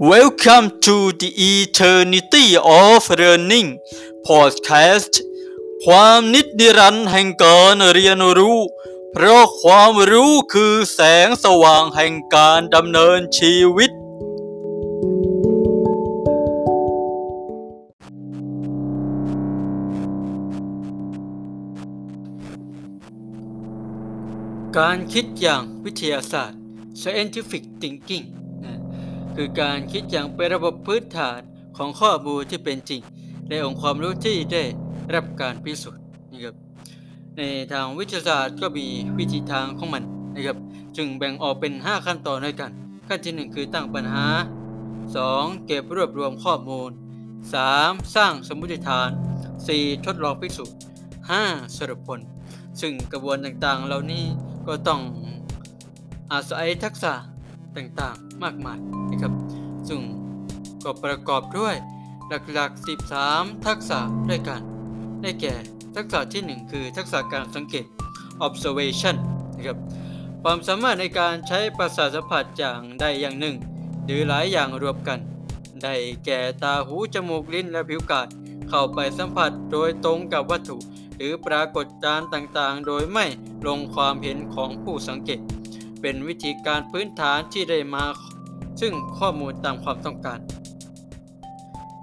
[0.00, 3.78] Welcome to the Eternity of Learning
[4.26, 5.12] Podcast
[5.84, 8.58] ความนิดนิรันแห่งการเรียนรู้
[9.12, 13.90] เพราะความรู้คือแสงสว่างแห่งการดำเนินชีวิต
[24.78, 26.60] การคิดอย่างวิทยาศาสตร์
[27.00, 28.26] scientific thinking
[29.36, 31.40] คือการคิดอย่างเป็นระบบพื้นฐาน
[31.76, 33.02] ของข้อมูลที่เป็นจริง
[33.48, 34.62] และองค์ความรู้ที่ได้
[35.14, 36.02] รับการพิสูจน์
[36.32, 36.54] นะครับ
[37.36, 37.42] ใน
[37.72, 38.86] ทางวิทยาศาสตร์ก็มี
[39.18, 40.56] วิธีทางของมันนะครับ
[40.96, 42.70] จึงแบ่งออกเป็น 5 ขั้นตอนด้วยกัน
[43.08, 44.26] ขั้นที่ 1 คือตั้งปัญหา
[44.96, 45.66] 2.
[45.66, 46.90] เก็บรวบรวมข้อมูล
[47.52, 48.14] 3.
[48.16, 49.08] สร้างสมมติฐาน
[49.56, 50.06] 4.
[50.06, 50.76] ทดลองพิสูจน์
[51.28, 51.76] 5.
[51.76, 52.20] สรุปผล
[52.80, 54.24] ซึ่งกระบวนต่างๆ เหล่านี้
[54.66, 55.00] ก็ต้อง
[56.32, 57.12] อาศัยทักษะ
[57.76, 58.78] ต่าง มากมาย
[59.10, 59.32] นะครับ
[59.88, 60.00] ซึ่ง
[60.84, 61.74] ก็ประกอบด้วย
[62.54, 62.86] หลักๆ
[63.22, 64.60] 13 ทักษะด้วยกัน
[65.22, 65.54] ได้แก่
[65.96, 67.86] ทักษะที่ 1 คือทักษะการสังเกต
[68.46, 69.16] observation
[69.56, 69.78] นะครับ
[70.42, 73.56] ความสามารถในการใช้ประสาทสัมผัสอย่างใดอย่างหนึ่ง
[74.04, 75.18] หรือหลายอย่างรวมกัน
[75.82, 75.94] ได้
[76.26, 78.26] แก่ตา หู จมูก ลิ้น และผิวกาย
[78.68, 80.76] เข้าไปสัมผัสโดยตรงกับวัตถุ
[81.16, 83.26] หรือปรากฏการณ์ต่างๆ โดยไม่
[83.66, 85.40] ลงความเห็นของผู้สังเกต
[86.06, 88.04] เป็นวิธีการพื้นฐานที่ได้มา
[88.80, 90.40] ซึ่งข้อมูลตามความต้องการ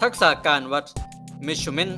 [0.02, 0.86] ทักษะการวัด
[1.46, 1.94] measurement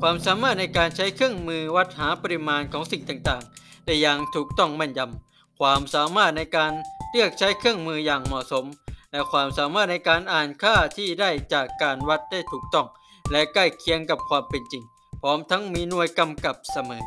[0.00, 6.72] ความสามารถในการใช้เครื่องมือวัดหาปริมาณของสิ่งต่างๆ ได้อย่างถูกต้องแม่นยำ ความสามารถในการ
[7.10, 8.64] เลือกใช้เครื่องมืออย่างเหมาะสม
[9.10, 12.86] และความสามารถในการอ่านค่าที่ได้จากการวัดได้ถูกต้อง
[13.30, 14.82] และใกล้เคียงกับความเป็นจริง
[15.22, 17.06] พร้อมทั้งมีหน่วยกำกับเสมอ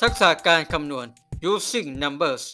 [0.00, 1.06] ทักษะการคำนวณ
[1.50, 2.44] using numbers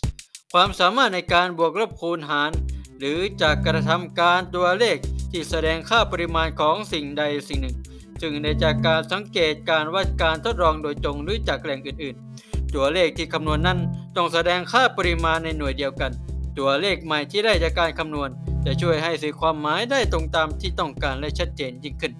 [0.54, 2.50] ความสามารถในการบวกลบคูณหาร
[2.98, 4.97] หรือจากกระทำการตัวเลข
[5.31, 7.76] ที่แสดงค่าปริมาณของสิ่งใดสิ่งหนึ่ง
[8.22, 13.78] จึงได้จากการสังเกตการวัดการทดลองโดยตรงหรือจากแหล่งอื่นๆ ตัวเลขที่คำนวณนั้น
[14.16, 16.12] ต้องแสดงค่าปริมาณในหน่วยเดียวกัน
[16.59, 18.28] ตัวเลขใหม่ที่ได้จากการคำนวณ
[18.65, 22.12] จะช่วยให้สื่อความหมายได้ตรงตามที่ต้องการและชัดเจนยิ่งขึ้น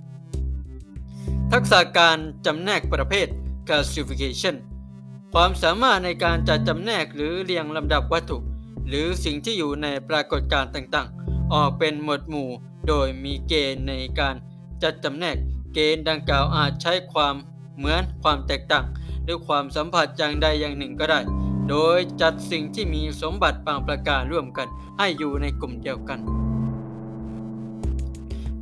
[1.53, 3.27] ทักษะการจำแนกประเภท
[3.67, 4.57] classification
[5.35, 8.39] ความสามารถในการจัดจำแนกหรือเรียงลำดับวัตถุ
[8.89, 12.49] หรือสิ่งที่อยู่ในปรากฏการณ์ต่างๆ ออกเป็นหมวดหมู่
[12.89, 14.35] โดยมีเกณฑ์ในการ
[14.83, 15.37] จัดจำแนก
[15.75, 17.35] เกณฑ์ดังกล่าวอาจใช้ความ
[17.77, 18.85] เหมือนความแตกต่าง
[19.25, 21.21] หรือความสัมผัสอย่างใดอย่างหนึ่งก็ได้
[21.69, 24.69] โดยจัดสิ่งที่มีสมบัติบางประการร่วมกัน
[24.99, 26.19] ให้อยู่ในกลุ่มเดียวกัน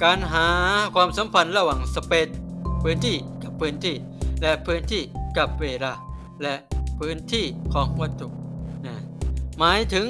[0.03, 0.47] การหา
[0.95, 2.29] ความสัมพันธ์ระหว่างสเปซ
[2.83, 3.97] พื้นที่กับพื้นที่
[4.43, 5.03] และพื้นที่
[5.39, 5.93] กับเวลา
[6.43, 6.55] และ
[6.99, 8.29] พื้นที่ของวัตถุ
[8.87, 8.97] นะ
[9.59, 10.07] หมายถึง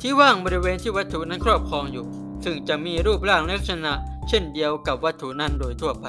[0.00, 2.04] ที่ว่างบริเวณที่วัตถุนั้นครอบครองอยู่
[2.44, 3.92] ซึ่งจะมีรูปร่างลักษณะ
[4.28, 6.06] เช่นเดียวกับวัตถุนั้นโดยทั่วไป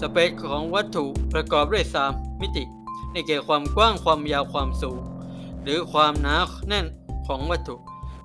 [0.00, 2.64] สเปซของวัตถุประกอบด้วย 3 มิติ
[3.12, 4.98] ในเกี่ยวความกว้างความยาวความสูง
[5.62, 6.36] หรือความหนา
[6.68, 6.86] แน่น
[7.26, 7.74] ของวัตถุ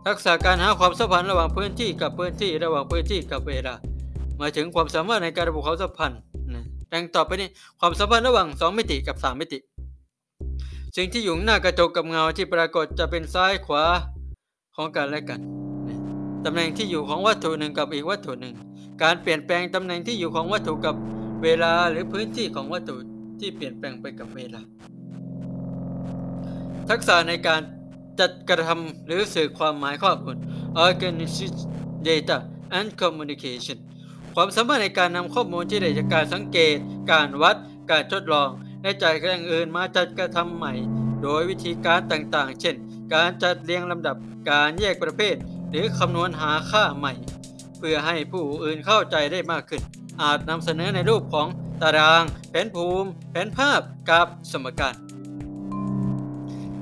[0.05, 3.73] ทักษะการหาความสัมพันธ์ระหว่างพื้นที่กับพื้นที่ระหว่างพื้นที่กับเวลา
[4.37, 6.19] หมายถึงความสามารถในการระบุความสัมพันธ์
[6.53, 7.49] นะดังต่อไปนี้
[7.79, 9.59] ความสัมพันธ์ระหว่าง 2 มิติกับ 3 มิติ
[10.97, 13.83] สิ่งที่อยู่หน้ากระจกกับเงาที่ปรากฏจะเป็นซ้ายขวา
[14.75, 15.39] ของกันและกัน
[15.87, 15.89] น
[16.45, 18.53] ตำแหน่งที่อยู่ของวัตถุหนึ่งกับอีกวัตถุหนึ่ง
[19.03, 20.95] การเปลี่ยนแปลงตำแหน่งที่อยู่ของวัตถุกับ
[21.43, 22.95] เวลาหรือพื้นที่ของวัตถุ
[23.39, 24.61] ที่เปลี่ยนแปลงไปกับเวลา
[26.89, 27.61] ทักษะในการ
[28.19, 30.37] จัดกระทำหรือสื่อความหมายข้อมูล
[30.87, 31.53] Organization
[32.07, 32.37] Data
[32.77, 33.77] and Communication
[34.35, 36.75] ความสามารถในการนำข้อมูลที่ได้จากการสังเกต
[37.11, 37.55] การวัด
[37.91, 38.49] การทดลอง
[38.85, 40.73] และจากแหล่งอื่นมาจัดกระทำใหม่
[41.23, 42.75] โดยวิธีการต่างๆ เช่น
[43.13, 44.15] การจัดเรียงลำดับ
[44.49, 45.35] การแยกประเภท
[45.69, 47.13] หรือคำนวณหาค่าใหม่
[47.77, 49.81] เพื่อให้ผู้อื่นเข้าใจได้มากขึ้น
[50.21, 51.47] อาจนำเสนอในรูปของ
[51.81, 54.95] ตาราง แผนภูมิ แผนภาพกราฟสมการ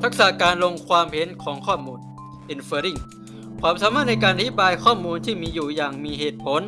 [0.02, 2.00] ทักษะการลงความเห็นของข้อมูล
[2.54, 3.00] inferring
[3.62, 6.62] ความสามารถในการอธิบายข้อมูลที่มีอยู่อย่างมีเหตุผล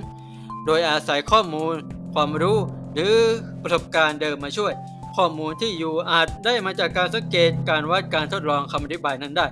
[0.65, 1.73] โดยอาศัยข้อมูล
[2.13, 2.57] ความรู้
[2.93, 3.15] หรือ
[3.63, 4.73] ประสบการณ์เดิมมาช่วย
[5.15, 9.47] ข้อมูลที่อยู่อาจได้มาจากการสังเกตการวัดการทดลองคำอธิบายนั้นได้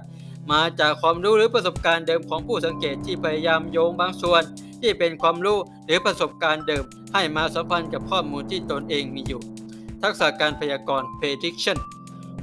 [0.52, 4.42] มาจากความรู้หรือประสบการณ์เดิมของผู้สังเกตที่พยายามโยงบางส่วน
[4.82, 6.84] ที่เป็นความรู้หรือประสบการณ์เดิม
[7.14, 9.42] ให้มาสัมพันธ์กับข้อมูลที่ตนเองมีอยู่
[10.02, 11.78] ทักษะการพยากรณ์ prediction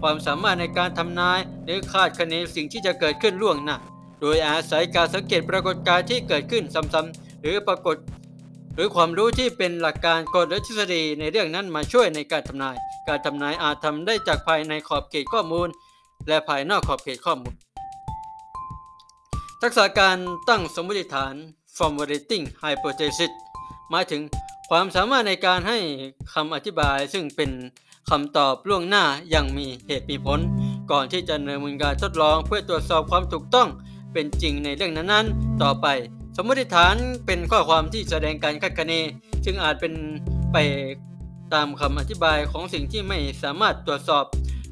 [0.01, 3.77] ความสามารถในการทำนาย หรือคาดคะเนสิ่งที่จะเกิดขึ้นล่วงหน้า
[4.21, 7.97] โดยอาศัยการสังเกตปรากฏการณ์ที่เกิดขึ้นซ้ำๆหรือปรากฏ
[8.75, 12.77] หรือความรู้ที่เป็นหลักการกฎและทฤษฎีในเรื่องนั้นมาช่วยในการทำนาย
[13.09, 15.69] การทำนายอาจทำได้จากภายในขอบเขตข้อมูล
[16.29, 17.55] และภายนอกขอบเขตข้อมูล
[19.63, 20.17] ทักษะการ
[20.49, 21.35] ตั้งสมมติฐาน
[21.77, 23.31] formulating hypothesis
[23.91, 24.23] หมายถึง
[24.71, 25.79] ความสามารถในการให้
[26.35, 27.51] คำอธิบายซึ่งเป็น
[28.11, 30.41] คำตอบล่วงหน้าอย่างมีเหตุมีผล
[30.91, 33.69] ก่อนที่จะดำเนินการทดลองเพื่อตรวจสอบความถูกต้อง
[34.13, 35.87] เป็นจริงในเรื่องนั้นๆ ต่อไป
[36.37, 36.95] สมมติฐาน
[37.27, 38.93] เป็นข้อความที่แสดงการคาดคะเน
[39.45, 39.95] ซึ่งอาจเป็น
[40.53, 40.57] ไป
[41.55, 44.25] ตามคำอธิบายของสิ่งที่ไม่สามารถตรวจสอบ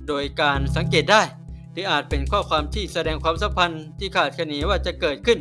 [0.09, 1.23] โดยการสังเกตได้
[1.73, 5.39] หรืออาจเป็นข้อความที่แสดงความสัมพันธ์ที่ขาดคะเนว่าจะเกิดขึ้น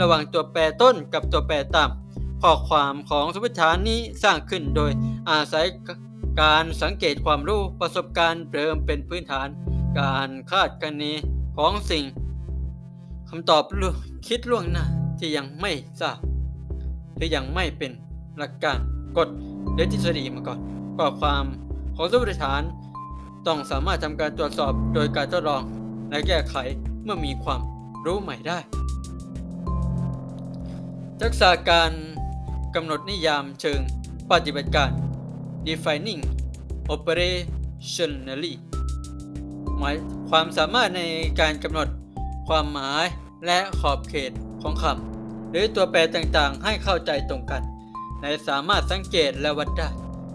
[0.00, 4.90] ระหว่างตัวแปรต้นกับตัวแปรต่ำข้อความของสมมติฐานนี้สร้างขึ้นโดย
[5.30, 5.66] อาศัย
[6.40, 9.48] การสังเกตความรู้ประสบการณ์เดิมเป็นพื้นฐาน
[10.00, 11.04] การคาดคะเน
[11.56, 12.04] ของสิ่ง
[13.28, 13.94] คำตอบล่วง
[14.26, 16.18] คิดล่วงหน้า ที่ยังไม่ทราบ
[17.16, 17.92] หรือยังไม่เป็น
[18.38, 18.78] หลักการ
[19.18, 19.28] กฎ
[19.72, 20.58] หรือทฤษฎีมาก่อน
[20.96, 21.44] ข้อความ
[21.96, 22.62] ของสมมติฐาน
[23.46, 25.62] ต้องสามารถทำการตรวจสอบโดยการทดลอง
[26.10, 26.54] และแก้ไข
[27.04, 27.60] เมื่อมีความ
[28.06, 28.58] รู้ใหม่ได้
[31.20, 31.92] ทักษะการ
[32.74, 33.80] กำหนดนิยามเชิง
[34.30, 34.90] ปฏิบัติการ
[35.66, 36.22] defining
[36.94, 38.54] operationally
[39.78, 39.96] หมาย
[40.30, 41.02] ความสามารถใน
[41.40, 41.88] การกำหนด
[42.48, 43.04] ความหมาย
[43.46, 44.32] และขอบเขต
[44.62, 45.09] ของคำ
[45.50, 47.62] หรือตัวแปรต่างๆ ให้เข้าใจตรงกัน
[48.20, 49.88] และสามารถสังเกตและวัดได้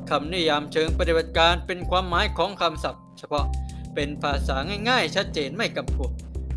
[0.09, 3.45] คำนิยามเชิงปฏิบัติการเป็นความหมายของคำศัพท์ เฉพาะ
[3.95, 4.55] เป็นภาษา
[4.89, 6.11] ง่ายๆ ชัดเจนไม่กำกวม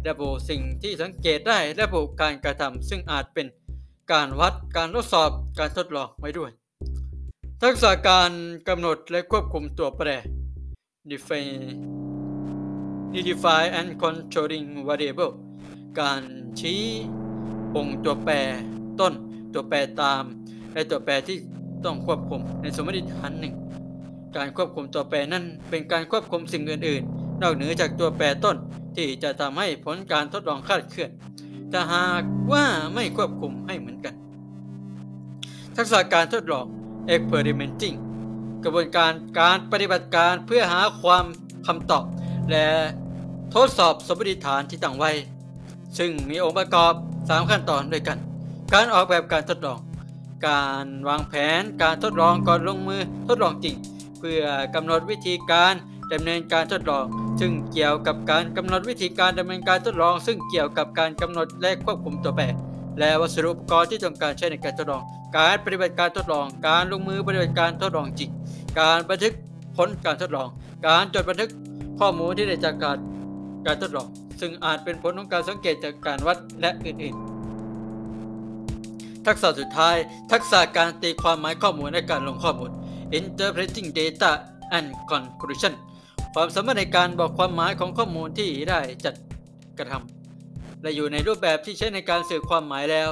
[0.08, 3.46] ระบุสิ่งที่สังเกตได้ระบุการกระทำซึ่งอาจเป็น
[4.12, 6.50] การวัดการทดสอบการทดลองไว้ด้วย
[7.62, 8.30] ทักษะการ
[8.68, 10.08] กำหนดและควบคุมตัวแปร
[11.10, 11.58] define
[13.28, 15.32] define and controlling variable
[16.00, 16.22] การ
[16.60, 16.82] ชี้
[17.76, 18.34] องค์ตัวแปร
[19.00, 19.12] ต้น
[19.54, 20.22] ตัวแปรตาม
[20.72, 21.36] และตัวแปรที่
[21.84, 23.54] ต้องควบคุมในสมมติฐานหนึ่ง
[24.36, 28.56] การควบคุมตัวแปรนั้นเป็นการควบคุมสิ่งอื่น ๆ นอกเหนือจากตัวแปรต้น
[28.96, 31.10] ที่จะทำให้ผลการทดลองคาดเคลื่อน
[31.70, 32.22] แต่หาก
[32.52, 34.14] ว่าไม่ควบคุมให้เหมือนกัน
[35.76, 36.66] ทักษะการทดลอง
[37.14, 37.96] experimenting
[38.64, 41.24] กระบวนการการปฏิบัติการเพื่อหาความ
[41.66, 42.04] คำตอบ
[42.50, 42.66] และ
[43.54, 45.10] ทดสอบสมมติฐานที่ตั้งไว้
[45.98, 46.94] ซึ่งมีองค์ประกอบ
[47.26, 48.18] 3 ขั้นตอนด้วยกัน
[48.74, 49.78] การออกแบบการทดลอง
[50.46, 53.76] การวางแผนการทดลองก่อนลงมือทดลองจริง
[54.18, 54.42] เพื่อ
[54.74, 55.74] กำหนดวิธีการ
[56.12, 57.04] ดำเนินการทดลอง
[57.40, 62.44] ซึ่งเกี่ยวกับการกำหนดวิธีการดำเนินการทดลอง ซึ่งเกี่ยวกับการกำหนดและควบคุมตัวแปร
[62.98, 65.02] และวัสดุอุปกรณ์ที่ต้องการใช้ในการทดลอง
[65.36, 68.30] การปฏิบัติการทดลอง การลงมือปฏิบัติการทดลองจริง
[68.80, 69.32] การบันทึก
[69.76, 70.48] ผลการทดลอง
[70.86, 71.50] การจดบันทึก
[72.00, 72.96] ข้อมูลที่ได้จากการ
[73.66, 74.08] การทดลอง
[74.40, 77.24] ซึ่งอาจเป็นผลของการสังเกตจากการวัดและอื่นๆ
[79.26, 79.96] ทักษะสุดท้าย
[80.32, 82.70] ทักษะการตีความหมายข้อมูลและการลงข้อมูล
[83.18, 84.30] interpreting data
[84.76, 85.74] and conclusion
[86.34, 89.14] ความสามารถในการบอกความหมายของข้อมูลที่ได้จัด
[89.78, 93.10] กระทำและอยู่ในรูปแบบที่ใช้ในการสื่อความหมายแล้ว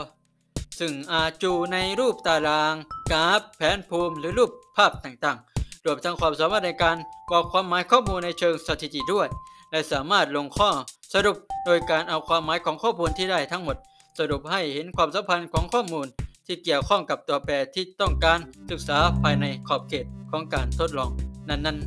[0.81, 2.75] ซึ่งอาจอยู่ในรูปตาราง
[3.13, 6.97] กราฟ แผนภูมิ หรือรูปภาพต่างๆ รวมทั้งความสามารถในการ
[7.31, 9.29] บอกความหมายข้อมูลในเชิงสถิติด้วย
[9.71, 10.71] และสามารถลงข้อ
[11.13, 11.37] สรุป
[11.67, 13.77] โดยการเอาความหมายของข้อมูลที่ได้ทั้งหมด
[14.19, 16.07] สรุปให้เห็นความสัมพันธ์ของข้อมูล
[16.47, 18.39] ที่เกี่ยวข้องกับตัวแปรที่ต้องการ
[18.71, 21.11] ศึกษาภายในขอบเขตของการทดลอง
[21.49, 21.79] นั้น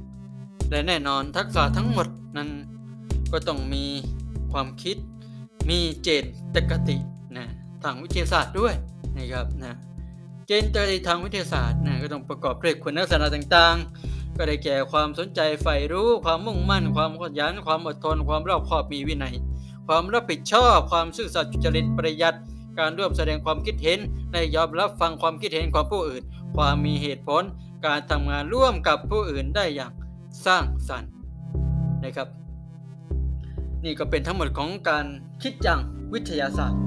[0.00, 2.06] ๆ และแน่นอนทักษะทั้งหมด
[2.36, 2.48] นั้น
[3.32, 3.84] ก็ต้องมี
[4.52, 4.96] ความคิด
[5.68, 6.96] มีเจนตคติ
[7.36, 7.46] นะ
[7.82, 8.74] ทางวิทยาศาสตร์ด้วย
[9.16, 9.74] นะครับนะ
[10.46, 14.09] เจนตคติทางวิทยาศาสตร์นะก็ต้องประกอบด้วยคุณลักษณะต่างๆ
[14.40, 19.34] ก็ได้แก่ความสนใจใฝ่รู้ ความมุ่งมั่น ความขยัน ความอดทน ความรอบคอบมีวินัย
[19.86, 22.36] ความรับผิดชอบ ความซื่อสัตย์จริตประหยัด
[22.78, 23.98] การร่วมแสดงความคิดเห็น
[24.32, 26.22] และยอมรับฟังความคิดเห็นของผู้อื่น
[26.56, 27.42] ความมีเหตุผล
[27.86, 29.92] การทำงานร่วมกับผู้อื่นได้อย่าง
[30.46, 31.12] สร้างสรรค์
[32.04, 32.28] นะครับ
[33.84, 35.06] นี่ก็เป็นทั้งหมดของการ
[35.42, 35.80] คิดอย่าง
[36.12, 36.80] วิทยาศาสตร์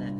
[0.00, 0.14] นะ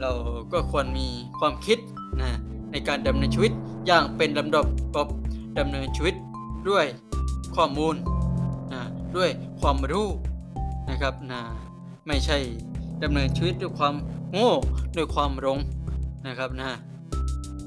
[0.00, 0.10] เรา
[0.52, 1.08] ก็ควรมี
[1.38, 1.78] ความคิด
[2.20, 2.30] นะ
[2.72, 3.52] ในการดำเนินชีวิต
[3.86, 5.08] อย่างเป็นลำดับปบ
[5.58, 6.14] ดำเนินชีวิต
[6.68, 6.86] ด้วย
[7.56, 7.94] ข้อมูล
[8.72, 8.82] นะ
[9.16, 9.30] ด้วย
[9.60, 10.08] ความรู้
[10.90, 11.40] นะครับนะ
[12.06, 12.38] ไม่ใช่
[13.02, 13.94] ดำเนินชีวิตด้วยความ
[14.32, 14.50] โง่
[14.96, 15.58] ด้วยความหลง
[16.26, 16.70] นะครับนะ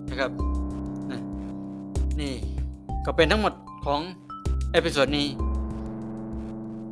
[0.10, 0.32] นะครับ
[1.12, 1.20] นะ
[2.20, 2.34] นี่
[3.06, 3.54] ก็เป็นทั้งหมด
[3.86, 4.02] ของ
[4.72, 5.28] เอพิโซดนี้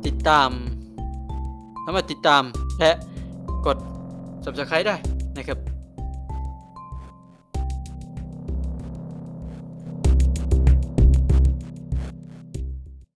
[0.06, 0.50] ติดตาม
[1.84, 2.42] สามารถติดตาม
[2.80, 2.90] และ
[3.66, 3.76] กด
[4.44, 4.96] subscribe ได้
[5.36, 5.58] นะครับ